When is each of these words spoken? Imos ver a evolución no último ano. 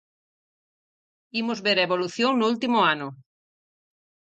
Imos 1.41 1.59
ver 1.65 1.77
a 1.79 1.85
evolución 1.87 2.31
no 2.35 2.45
último 2.53 2.79
ano. 2.93 3.07